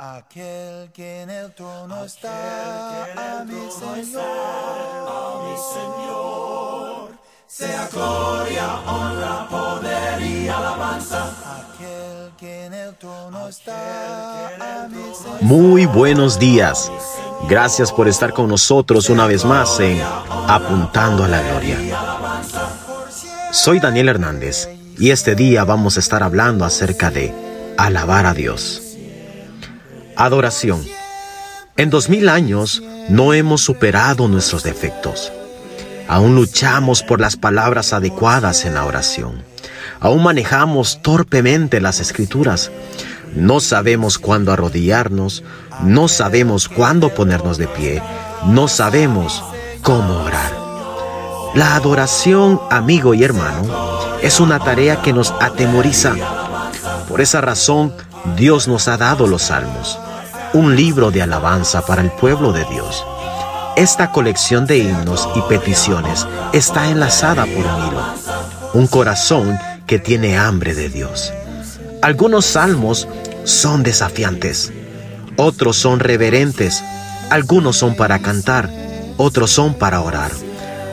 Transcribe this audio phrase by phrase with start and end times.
[0.00, 2.30] Aquel que en el trono está,
[3.40, 7.10] a mi Señor, a mi Señor,
[7.48, 11.32] sea gloria, honra, poder y alabanza.
[11.64, 14.88] Aquel que en el trono está, a
[15.40, 16.92] Muy buenos días.
[17.48, 20.00] Gracias por estar con nosotros una vez más en
[20.46, 21.76] Apuntando a la Gloria.
[23.50, 27.34] Soy Daniel Hernández y este día vamos a estar hablando acerca de
[27.76, 28.84] alabar a Dios.
[30.18, 30.82] Adoración.
[31.76, 35.32] En dos mil años no hemos superado nuestros defectos.
[36.08, 39.44] Aún luchamos por las palabras adecuadas en la oración.
[40.00, 42.72] Aún manejamos torpemente las escrituras.
[43.36, 45.44] No sabemos cuándo arrodillarnos,
[45.84, 48.02] no sabemos cuándo ponernos de pie,
[48.44, 49.44] no sabemos
[49.84, 50.50] cómo orar.
[51.54, 56.16] La adoración, amigo y hermano, es una tarea que nos atemoriza.
[57.08, 57.94] Por esa razón,
[58.36, 59.96] Dios nos ha dado los salmos
[60.54, 63.04] un libro de alabanza para el pueblo de Dios.
[63.76, 68.04] Esta colección de himnos y peticiones está enlazada por un hilo,
[68.74, 71.32] un corazón que tiene hambre de Dios.
[72.02, 73.06] Algunos salmos
[73.44, 74.72] son desafiantes,
[75.36, 76.82] otros son reverentes,
[77.30, 78.70] algunos son para cantar,
[79.16, 80.30] otros son para orar.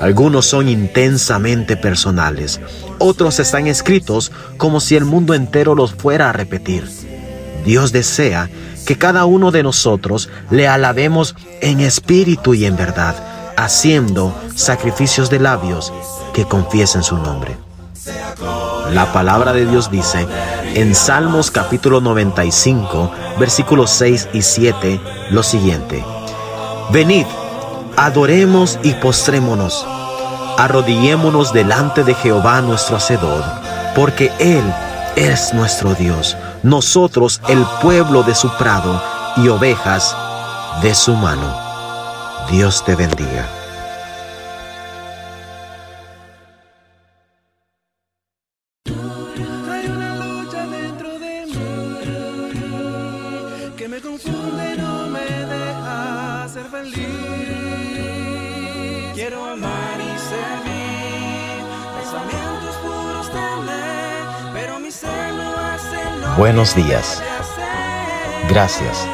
[0.00, 2.60] Algunos son intensamente personales,
[3.00, 6.88] otros están escritos como si el mundo entero los fuera a repetir.
[7.64, 8.48] Dios desea
[8.88, 13.14] que cada uno de nosotros le alabemos en espíritu y en verdad,
[13.54, 15.92] haciendo sacrificios de labios
[16.32, 17.58] que confiesen su nombre.
[18.94, 20.26] La palabra de Dios dice
[20.74, 24.98] en Salmos capítulo 95, versículos 6 y 7
[25.32, 26.02] lo siguiente.
[26.90, 27.26] Venid,
[27.94, 29.84] adoremos y postrémonos,
[30.56, 33.44] arrodillémonos delante de Jehová nuestro Hacedor,
[33.94, 34.62] porque Él
[35.14, 39.00] es nuestro Dios nosotros el pueblo de su prado
[39.36, 40.16] y ovejas
[40.82, 41.56] de su mano.
[42.50, 43.46] Dios te bendiga.
[48.88, 51.62] Hay una lucha dentro de mí
[53.76, 57.04] que me confunde no me deja ser feliz.
[59.14, 60.18] Quiero amar y
[60.66, 60.77] servir.
[66.38, 67.20] Buenos días.
[68.48, 69.08] Gracias.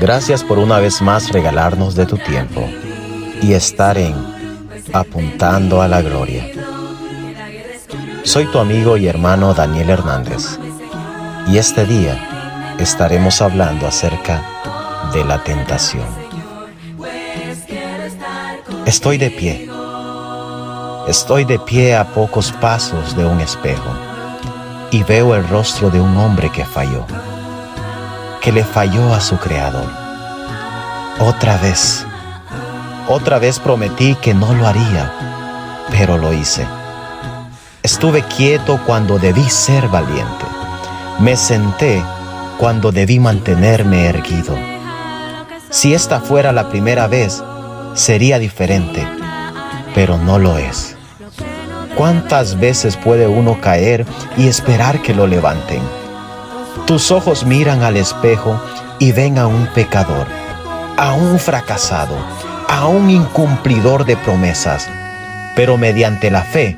[0.00, 2.68] Gracias por una vez más regalarnos de tu tiempo
[3.40, 4.16] y estar en
[4.92, 6.50] Apuntando a la Gloria.
[8.24, 10.58] Soy tu amigo y hermano Daniel Hernández
[11.46, 14.42] y este día estaremos hablando acerca
[15.12, 16.06] de la tentación.
[18.84, 19.70] Estoy de pie.
[21.06, 23.90] Estoy de pie a pocos pasos de un espejo
[24.90, 27.04] y veo el rostro de un hombre que falló,
[28.40, 29.86] que le falló a su Creador.
[31.20, 32.04] Otra vez,
[33.08, 35.12] otra vez prometí que no lo haría,
[35.90, 36.66] pero lo hice.
[37.82, 40.44] Estuve quieto cuando debí ser valiente.
[41.20, 42.02] Me senté
[42.58, 44.56] cuando debí mantenerme erguido.
[45.70, 47.42] Si esta fuera la primera vez,
[47.94, 49.06] sería diferente,
[49.94, 50.96] pero no lo es.
[52.00, 54.06] ¿Cuántas veces puede uno caer
[54.38, 55.80] y esperar que lo levanten?
[56.86, 58.58] Tus ojos miran al espejo
[58.98, 60.26] y ven a un pecador,
[60.96, 62.14] a un fracasado,
[62.70, 64.88] a un incumplidor de promesas.
[65.54, 66.74] Pero mediante la fe,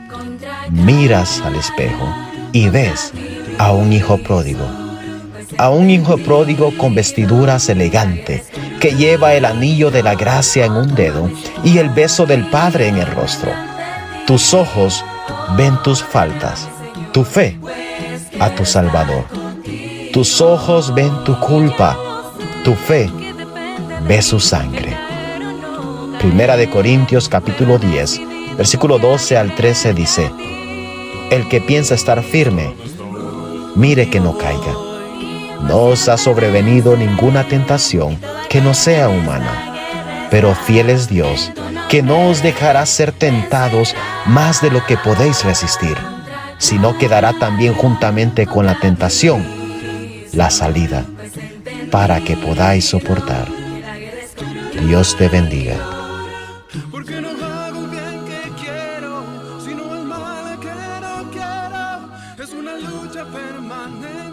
[0.70, 2.12] miras al espejo
[2.50, 3.12] y ves
[3.58, 4.66] a un hijo pródigo.
[5.56, 8.48] A un hijo pródigo con vestiduras elegantes,
[8.80, 11.30] que lleva el anillo de la gracia en un dedo
[11.62, 13.52] y el beso del Padre en el rostro.
[14.26, 15.04] Tus ojos
[15.56, 16.68] ven tus faltas,
[17.12, 17.58] tu fe
[18.40, 19.24] a tu Salvador.
[20.12, 21.96] Tus ojos ven tu culpa,
[22.64, 23.10] tu fe
[24.06, 24.94] ve su sangre.
[26.18, 30.30] Primera de Corintios capítulo 10, versículo 12 al 13 dice,
[31.30, 32.74] El que piensa estar firme,
[33.74, 34.74] mire que no caiga.
[35.62, 38.18] No os ha sobrevenido ninguna tentación
[38.48, 39.71] que no sea humana
[40.32, 41.52] pero fiel es Dios,
[41.90, 43.94] que no os dejará ser tentados
[44.24, 45.94] más de lo que podéis resistir,
[46.56, 49.44] sino que dará también juntamente con la tentación
[50.32, 51.04] la salida
[51.90, 53.46] para que podáis soportar.
[54.86, 55.76] Dios te bendiga.
[62.40, 64.31] es una lucha permanente.